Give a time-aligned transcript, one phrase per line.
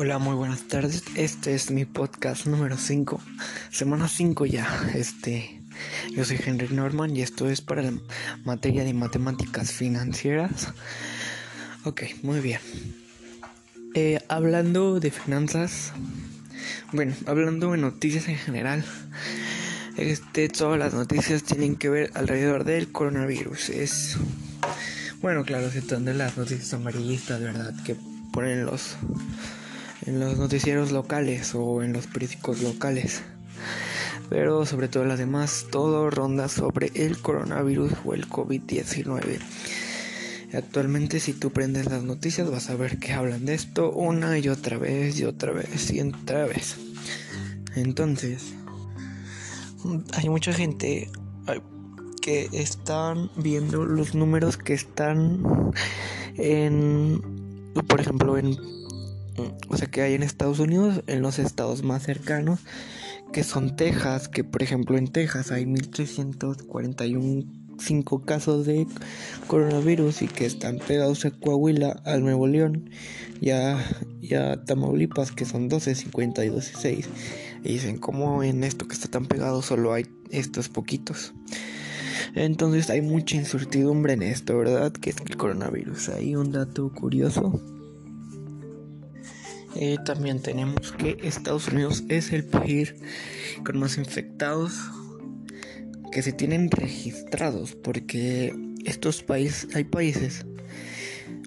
[0.00, 1.02] Hola, muy buenas tardes.
[1.16, 3.20] Este es mi podcast número 5,
[3.72, 4.92] semana 5 ya.
[4.94, 5.60] Este,
[6.14, 7.92] yo soy Henry Norman y esto es para la
[8.44, 10.72] materia de matemáticas financieras.
[11.82, 12.60] Ok, muy bien.
[13.96, 15.92] Eh, hablando de finanzas,
[16.92, 18.84] bueno, hablando de noticias en general,
[19.96, 23.70] este, todas las noticias tienen que ver alrededor del coronavirus.
[23.70, 24.16] Es,
[25.22, 27.74] bueno, claro, se de las noticias amarillistas, ¿verdad?
[27.84, 27.96] Que
[28.32, 28.96] ponen los
[30.08, 33.22] en los noticieros locales o en los periódicos locales.
[34.30, 39.38] Pero sobre todo las demás, todo ronda sobre el coronavirus o el COVID-19.
[40.54, 44.48] Actualmente si tú prendes las noticias vas a ver que hablan de esto una y
[44.48, 46.76] otra vez y otra vez y otra vez.
[47.76, 48.54] Entonces,
[50.14, 51.10] hay mucha gente
[52.22, 55.42] que están viendo los números que están
[56.36, 57.22] en,
[57.86, 58.56] por ejemplo, en
[59.68, 62.60] o sea, que hay en Estados Unidos, en los estados más cercanos,
[63.32, 67.58] que son Texas, que por ejemplo en Texas hay 1341
[68.24, 68.86] casos de
[69.46, 72.90] coronavirus y que están pegados a Coahuila, al Nuevo León
[73.40, 77.08] y a, Tamaulipas, que son 12, 52 y 6.
[77.64, 81.34] Y dicen, ¿cómo en esto que está tan pegado solo hay estos poquitos?
[82.34, 84.92] Entonces hay mucha incertidumbre en esto, ¿verdad?
[84.92, 86.10] Que es el coronavirus.
[86.10, 87.62] Hay un dato curioso
[89.80, 92.96] eh, también tenemos que Estados Unidos es el país
[93.64, 94.74] con más infectados
[96.10, 98.52] que se tienen registrados porque
[98.84, 100.44] estos países hay países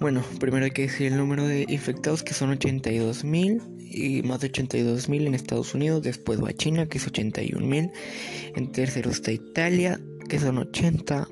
[0.00, 4.40] bueno primero hay que decir el número de infectados que son 82 mil y más
[4.40, 7.92] de 82 mil en Estados Unidos después va China que es 81 mil
[8.56, 11.28] en tercero está Italia que son 80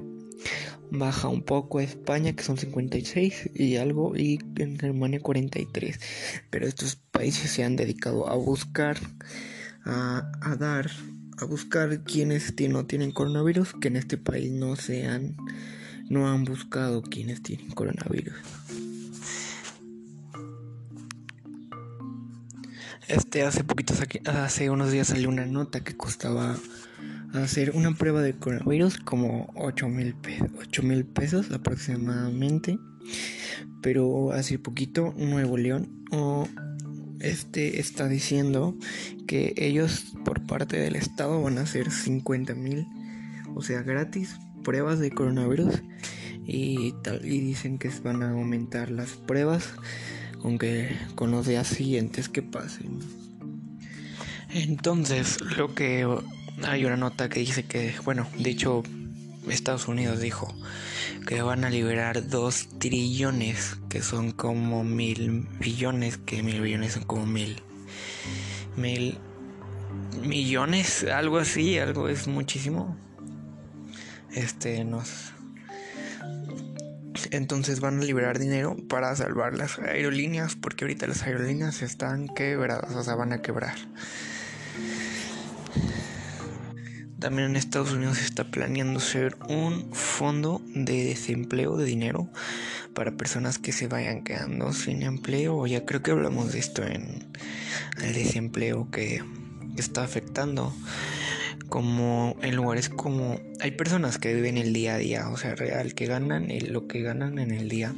[0.99, 5.99] baja un poco España, que son 56 y algo, y en Germania 43.
[6.51, 8.97] Pero estos países se han dedicado a buscar,
[9.85, 10.91] a, dar,
[11.39, 15.37] a buscar quienes no tienen coronavirus, que en este país no sean,
[16.09, 18.35] no han buscado quienes tienen coronavirus.
[23.09, 26.57] Este hace poquitos hace unos días salió una nota que costaba
[27.35, 32.79] hacer una prueba de coronavirus como 8 mil pesos, aproximadamente.
[33.83, 36.05] Pero hace poquito Nuevo León
[37.21, 38.75] este está diciendo
[39.27, 42.87] que ellos por parte del estado van a hacer 50 mil,
[43.55, 45.83] o sea, gratis pruebas de coronavirus
[46.47, 49.75] y tal y dicen que van a aumentar las pruebas
[50.45, 52.99] con que con los días siguientes que pasen.
[54.51, 56.07] Entonces, lo que
[56.63, 58.83] hay una nota que dice que, bueno, de hecho,
[59.49, 60.55] Estados Unidos dijo
[61.27, 67.05] que van a liberar dos trillones, que son como mil billones, que mil billones son
[67.05, 67.63] como mil,
[68.77, 69.17] mil
[70.21, 72.99] millones, algo así, algo es muchísimo.
[74.31, 75.33] Este nos
[77.37, 82.95] entonces van a liberar dinero para salvar las aerolíneas porque ahorita las aerolíneas están quebradas,
[82.95, 83.75] o sea, van a quebrar.
[87.19, 92.29] También en Estados Unidos se está planeando ser un fondo de desempleo de dinero
[92.93, 95.67] para personas que se vayan quedando sin empleo.
[95.67, 97.33] Ya creo que hablamos de esto en
[98.03, 99.23] el desempleo que
[99.77, 100.75] está afectando.
[101.75, 105.97] Como en lugares como hay personas que viven el día a día, o sea, real,
[105.97, 107.93] que ganan lo que ganan en el día,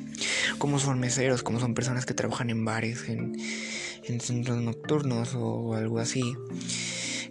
[0.56, 3.36] como son meseros, como son personas que trabajan en bares, en,
[4.04, 6.22] en centros nocturnos o algo así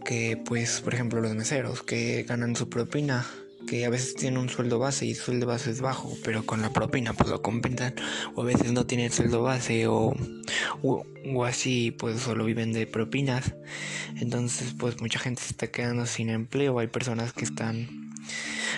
[0.06, 3.26] que pues por ejemplo los meseros que ganan su propina
[3.66, 6.62] que a veces tienen un sueldo base y su sueldo base es bajo, pero con
[6.62, 7.96] la propina pues lo compensan,
[8.36, 10.14] o a veces no tienen sueldo base o,
[10.82, 11.06] o,
[11.46, 13.54] así pues solo viven de propinas,
[14.16, 18.14] entonces pues mucha gente se está quedando sin empleo, hay personas que están,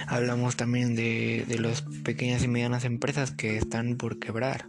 [0.08, 4.68] hablamos también de, de las pequeñas y medianas empresas que están por quebrar,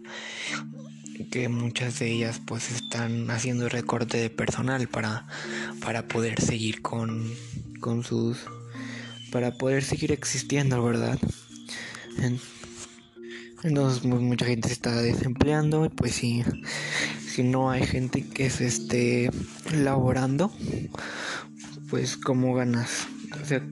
[1.30, 5.26] que muchas de ellas pues están haciendo recorte de personal para,
[5.80, 7.32] para poder seguir con,
[7.80, 8.38] con sus
[9.30, 11.18] para poder seguir existiendo verdad
[13.62, 16.44] entonces pues, mucha gente se está desempleando y pues si,
[17.42, 19.30] no hay gente que se esté
[19.74, 20.52] laborando
[21.90, 23.06] pues cómo ganas
[23.40, 23.62] o sea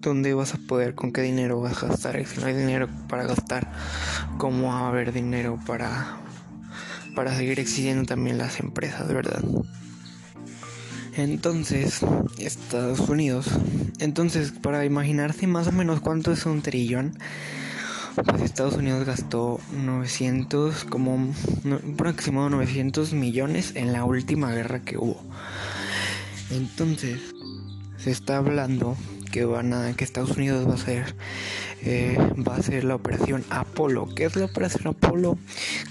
[0.00, 3.24] dónde vas a poder con qué dinero vas a gastar si no hay dinero para
[3.24, 3.70] gastar
[4.38, 6.22] cómo va a haber dinero para
[7.14, 9.42] para seguir existiendo también las empresas, ¿verdad?
[11.14, 12.00] Entonces,
[12.38, 13.46] Estados Unidos.
[13.98, 17.18] Entonces, para imaginarse más o menos cuánto es un trillón,
[18.14, 21.34] pues Estados Unidos gastó 900, como un
[21.94, 25.22] aproximado 900 millones en la última guerra que hubo.
[26.50, 27.20] Entonces,
[27.96, 28.96] se está hablando
[29.30, 31.14] que van a que Estados Unidos va a hacer
[31.84, 32.16] eh,
[32.46, 34.08] va a ser la operación Apolo.
[34.14, 35.36] ¿Qué es la operación Apolo?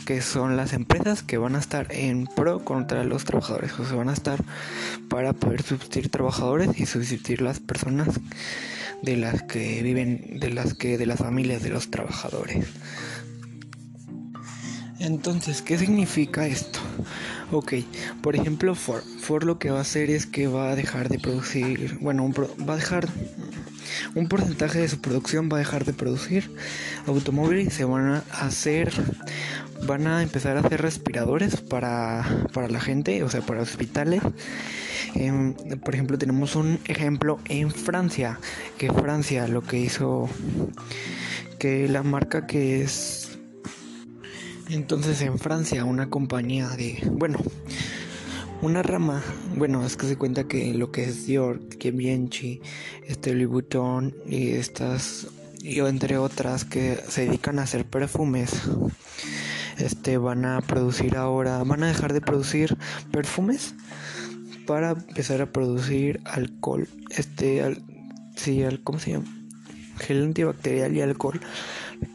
[0.06, 3.98] Que son las empresas que van a estar en pro contra los trabajadores, o sea,
[3.98, 4.42] van a estar
[5.10, 8.08] para poder sustituir trabajadores y sustituir las personas
[9.02, 12.68] de las que viven, de las que de las familias de los trabajadores.
[15.00, 16.80] Entonces, ¿qué significa esto?
[17.52, 17.74] Ok,
[18.22, 19.04] por ejemplo, Ford.
[19.20, 22.32] Ford lo que va a hacer es que va a dejar de producir, bueno,
[22.68, 23.10] va a dejar
[24.16, 26.52] un porcentaje de su producción va a dejar de producir
[27.08, 28.92] automóviles y se van a hacer,
[29.86, 34.22] van a empezar a hacer respiradores para, para la gente, o sea, para hospitales.
[35.16, 35.54] Em,
[35.84, 38.40] por ejemplo, tenemos un ejemplo en Francia,
[38.78, 40.30] que Francia lo que hizo,
[41.60, 43.38] que la marca que es
[44.70, 47.40] entonces en Francia una compañía de, bueno,
[48.62, 49.22] una rama,
[49.56, 52.62] bueno, es que se cuenta que lo que es Dior, que Bianchi,
[53.08, 55.28] este Louis Vuitton y estas,
[55.62, 58.52] y entre otras que se dedican a hacer perfumes,
[59.78, 62.78] este van a producir ahora, van a dejar de producir
[63.12, 63.74] perfumes
[64.72, 67.84] para empezar a producir alcohol, este, al,
[68.38, 69.26] sí, al, ¿cómo se llama?
[70.00, 71.42] Gel antibacterial y alcohol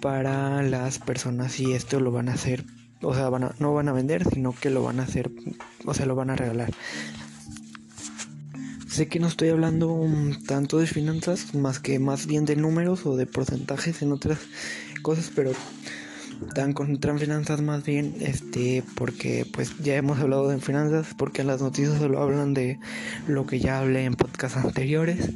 [0.01, 2.65] para las personas y esto lo van a hacer,
[3.03, 5.31] o sea, van a, no van a vender, sino que lo van a hacer,
[5.85, 6.73] o sea, lo van a regalar.
[8.89, 10.07] Sé que no estoy hablando
[10.47, 14.39] tanto de finanzas, más que más bien de números o de porcentajes en otras
[15.03, 15.53] cosas, pero
[16.55, 21.61] tan con finanzas más bien este porque pues ya hemos hablado de finanzas porque las
[21.61, 22.79] noticias solo hablan de
[23.27, 25.31] lo que ya hablé en podcasts anteriores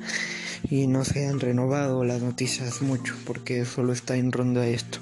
[0.69, 4.99] y no se han renovado las noticias mucho porque solo está en ronda esto.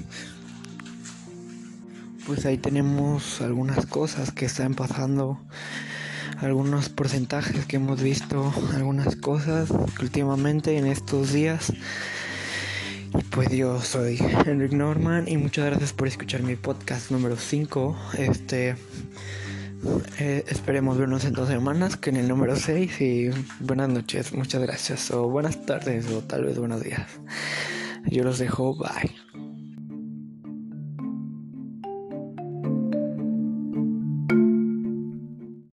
[2.27, 5.41] Pues ahí tenemos algunas cosas que están pasando,
[6.37, 9.71] algunos porcentajes que hemos visto, algunas cosas
[10.01, 11.73] últimamente en estos días.
[13.31, 17.97] Pues yo soy Henrik Norman y muchas gracias por escuchar mi podcast número 5.
[18.19, 18.77] Este
[20.19, 23.01] eh, esperemos vernos en dos semanas, que en el número 6.
[23.01, 23.31] Y
[23.61, 25.11] buenas noches, muchas gracias.
[25.11, 27.07] O buenas tardes, o tal vez buenos días.
[28.07, 29.15] Yo los dejo, bye.